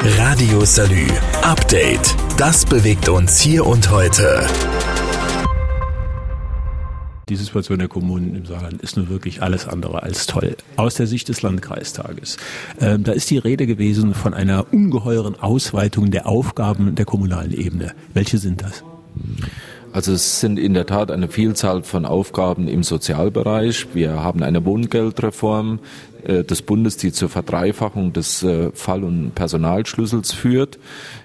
[0.00, 1.08] Radio Salü.
[1.42, 2.14] Update.
[2.36, 4.46] Das bewegt uns hier und heute.
[7.28, 10.56] Die Situation der Kommunen im Saarland ist nun wirklich alles andere als toll.
[10.76, 12.36] Aus der Sicht des Landkreistages.
[12.80, 17.92] Ähm, da ist die Rede gewesen von einer ungeheuren Ausweitung der Aufgaben der kommunalen Ebene.
[18.14, 18.84] Welche sind das?
[19.92, 23.86] Also es sind in der Tat eine Vielzahl von Aufgaben im Sozialbereich.
[23.94, 25.80] Wir haben eine Wohngeldreform
[26.24, 30.78] äh, des Bundes, die zur Verdreifachung des äh, Fall- und Personalschlüssels führt.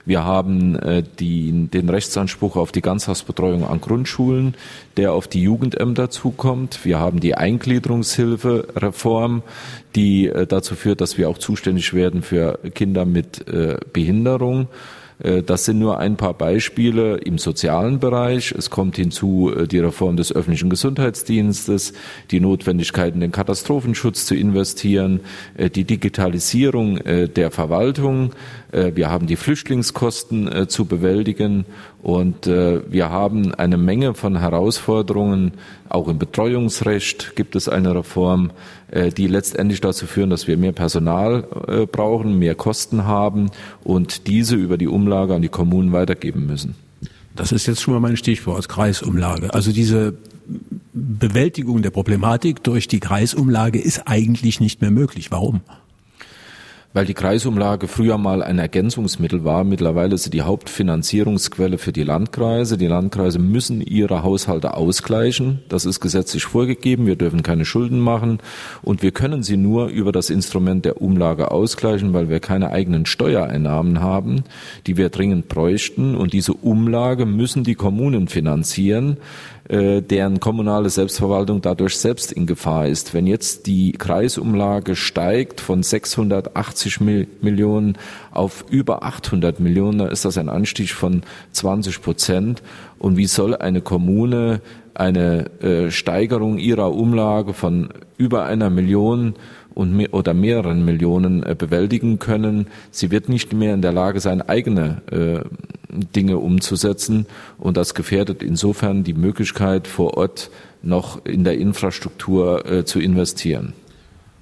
[0.05, 4.55] Wir haben äh, die, den Rechtsanspruch auf die Ganztagsbetreuung an Grundschulen,
[4.95, 6.85] der auf die Jugendämter zukommt.
[6.85, 9.43] Wir haben die Eingliederungshilfe-Reform,
[9.95, 13.45] die dazu führt, dass wir auch zuständig werden für Kinder mit
[13.93, 14.68] Behinderung.
[15.23, 18.54] Äh, das sind nur ein paar Beispiele im sozialen Bereich.
[18.55, 21.94] Es kommt hinzu äh, die Reform des öffentlichen Gesundheitsdienstes,
[22.32, 25.22] die Notwendigkeit, in den Katastrophenschutz zu investieren,
[25.58, 28.32] äh, die Digitalisierung der Verwaltung.
[28.72, 31.66] Wir haben die Flüchtlingskosten zu bewältigen
[32.04, 35.54] und wir haben eine Menge von Herausforderungen.
[35.90, 38.51] Auch im Betreuungsrecht gibt es eine Reform,
[39.18, 41.43] die letztendlich dazu führen, dass wir mehr Personal
[41.91, 43.49] brauchen, mehr Kosten haben
[43.84, 46.76] und diese über die Umlage an die Kommunen weitergeben müssen.
[47.35, 49.54] Das ist jetzt schon mal mein Stichwort, Kreisumlage.
[49.54, 50.13] Also diese
[50.93, 55.32] Bewältigung der Problematik durch die Kreisumlage ist eigentlich nicht mehr möglich.
[55.32, 55.62] Warum?
[56.96, 62.04] Weil die Kreisumlage früher mal ein Ergänzungsmittel war, mittlerweile ist sie die Hauptfinanzierungsquelle für die
[62.04, 62.77] Landkreise.
[62.77, 65.63] Die Landkreise müssen ihre Haushalte ausgleichen.
[65.69, 67.08] Das ist gesetzlich vorgegeben.
[67.08, 68.38] Wir dürfen keine Schulden machen.
[68.84, 73.07] Und wir können sie nur über das Instrument der Umlage ausgleichen, weil wir keine eigenen
[73.07, 74.44] Steuereinnahmen haben,
[74.85, 76.16] die wir dringend bräuchten.
[76.16, 79.18] Und diese Umlage müssen die Kommunen finanzieren.
[79.69, 83.13] Äh, deren kommunale Selbstverwaltung dadurch selbst in Gefahr ist.
[83.13, 87.97] Wenn jetzt die Kreisumlage steigt von 680 Millionen
[88.31, 92.63] auf über 800 Millionen, dann ist das ein Anstieg von 20 Prozent.
[93.00, 94.62] Und wie soll eine Kommune
[94.94, 99.33] eine äh, Steigerung ihrer Umlage von über einer Million
[99.73, 102.67] und mehr, oder mehreren Millionen äh, bewältigen können.
[102.91, 105.41] Sie wird nicht mehr in der Lage sein, eigene äh,
[106.16, 107.25] Dinge umzusetzen.
[107.57, 110.51] Und das gefährdet insofern die Möglichkeit, vor Ort
[110.81, 113.73] noch in der Infrastruktur äh, zu investieren.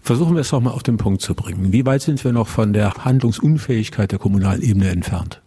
[0.01, 1.71] Versuchen wir es doch mal auf den Punkt zu bringen.
[1.71, 5.41] Wie weit sind wir noch von der Handlungsunfähigkeit der kommunalen Ebene entfernt?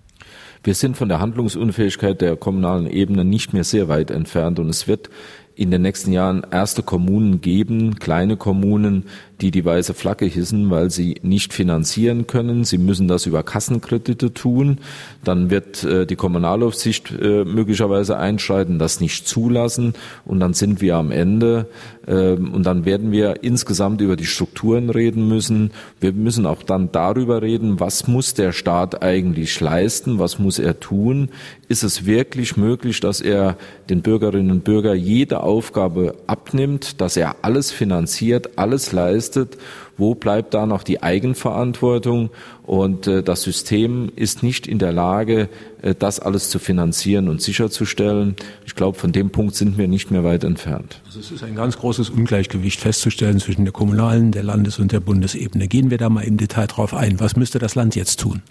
[0.62, 4.88] Wir sind von der Handlungsunfähigkeit der kommunalen Ebene nicht mehr sehr weit entfernt und es
[4.88, 5.10] wird
[5.56, 9.04] in den nächsten Jahren erste Kommunen geben, kleine Kommunen,
[9.40, 12.64] die die weiße Flagge hissen, weil sie nicht finanzieren können.
[12.64, 14.78] Sie müssen das über Kassenkredite tun.
[15.22, 19.94] Dann wird äh, die Kommunalaufsicht äh, möglicherweise einschreiten, das nicht zulassen.
[20.24, 21.66] Und dann sind wir am Ende.
[22.06, 25.72] Äh, und dann werden wir insgesamt über die Strukturen reden müssen.
[26.00, 30.18] Wir müssen auch dann darüber reden, was muss der Staat eigentlich leisten?
[30.18, 31.28] Was muss er tun?
[31.68, 33.56] Ist es wirklich möglich, dass er
[33.90, 39.58] den Bürgerinnen und Bürgern jede Aufgabe abnimmt, dass er alles finanziert, alles leistet?
[39.96, 42.30] wo bleibt da noch die Eigenverantwortung?
[42.62, 45.48] Und äh, das System ist nicht in der Lage,
[45.82, 48.36] äh, das alles zu finanzieren und sicherzustellen.
[48.66, 51.00] Ich glaube, von dem Punkt sind wir nicht mehr weit entfernt.
[51.06, 55.00] Also es ist ein ganz großes Ungleichgewicht festzustellen zwischen der kommunalen, der Landes- und der
[55.00, 55.68] Bundesebene.
[55.68, 57.20] Gehen wir da mal im Detail drauf ein.
[57.20, 58.42] Was müsste das Land jetzt tun?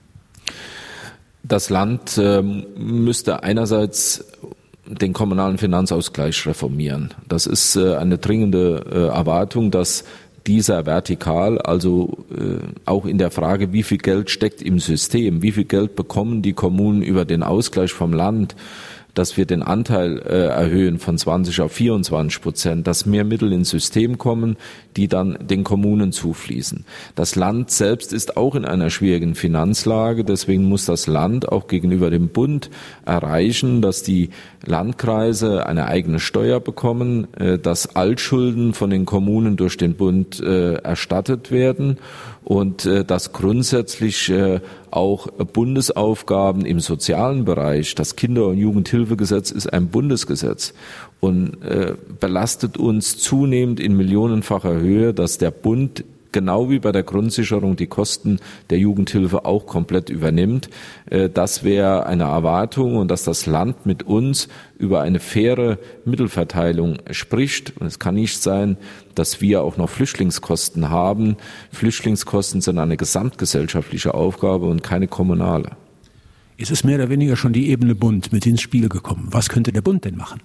[1.44, 4.24] Das Land äh, müsste einerseits
[4.86, 7.14] den kommunalen Finanzausgleich reformieren.
[7.28, 10.04] Das ist äh, eine dringende äh, Erwartung, dass
[10.46, 15.54] dieser Vertikal, also äh, auch in der Frage, wie viel Geld steckt im System, wie
[15.54, 18.56] viel Geld bekommen die Kommunen über den Ausgleich vom Land,
[19.14, 23.70] dass wir den Anteil äh, erhöhen von 20 auf 24 Prozent, dass mehr Mittel ins
[23.70, 24.58] System kommen,
[24.98, 26.86] die dann den Kommunen zufließen.
[27.16, 32.10] Das Land selbst ist auch in einer schwierigen Finanzlage, deswegen muss das Land auch gegenüber
[32.10, 32.70] dem Bund
[33.06, 34.30] erreichen, dass die
[34.66, 40.74] Landkreise eine eigene Steuer bekommen, äh, dass Altschulden von den Kommunen durch den Bund äh,
[40.76, 41.98] erstattet werden
[42.44, 44.60] und äh, dass grundsätzlich äh,
[44.92, 50.74] auch Bundesaufgaben im sozialen Bereich, das Kinder- und Jugendhilfegesetz ist ein Bundesgesetz
[51.20, 56.04] und äh, belastet uns zunehmend in millionenfacher Höhe, dass der Bund
[56.34, 58.40] genau wie bei der Grundsicherung die Kosten
[58.70, 60.70] der Jugendhilfe auch komplett übernimmt.
[61.10, 66.98] Äh, das wäre eine Erwartung und dass das Land mit uns über eine faire Mittelverteilung
[67.12, 67.78] spricht.
[67.80, 68.78] Und es kann nicht sein,
[69.16, 71.38] dass wir auch noch Flüchtlingskosten haben.
[71.72, 75.72] Flüchtlingskosten sind eine gesamtgesellschaftliche Aufgabe und keine kommunale.
[76.58, 79.28] Es ist mehr oder weniger schon die Ebene Bund mit ins Spiel gekommen.
[79.32, 80.42] Was könnte der Bund denn machen?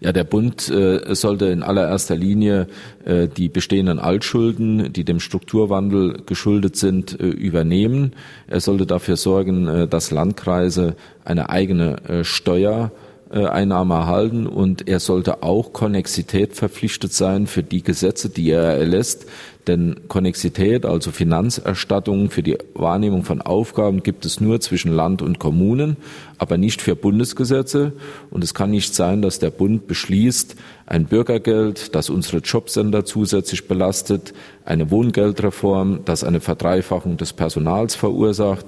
[0.00, 2.68] Ja, der Bund äh, sollte in allererster Linie
[3.04, 8.12] äh, die bestehenden Altschulden, die dem Strukturwandel geschuldet sind, äh, übernehmen.
[8.46, 12.92] Er sollte dafür sorgen, äh, dass Landkreise eine eigene äh, Steuer
[13.32, 19.26] Einnahme erhalten und er sollte auch Konnexität verpflichtet sein für die Gesetze, die er erlässt.
[19.66, 25.38] Denn Konnexität, also Finanzerstattung für die Wahrnehmung von Aufgaben, gibt es nur zwischen Land und
[25.38, 25.96] Kommunen,
[26.38, 27.92] aber nicht für Bundesgesetze.
[28.30, 33.68] Und es kann nicht sein, dass der Bund beschließt, ein Bürgergeld, das unsere Jobcenter zusätzlich
[33.68, 34.34] belastet,
[34.64, 38.66] eine Wohngeldreform, das eine Verdreifachung des Personals verursacht,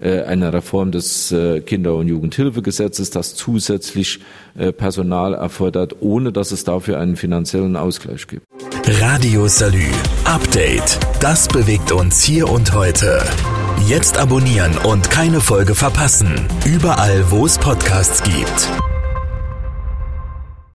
[0.00, 4.20] äh, eine Reform des äh, Kinder- und Jugendhilfegesetzes, das zusätzlich
[4.56, 8.43] äh, Personal erfordert, ohne dass es dafür einen finanziellen Ausgleich gibt.
[8.86, 9.86] Radio Salü.
[10.24, 10.98] Update.
[11.18, 13.24] Das bewegt uns hier und heute.
[13.86, 16.46] Jetzt abonnieren und keine Folge verpassen.
[16.66, 18.83] Überall, wo es Podcasts gibt.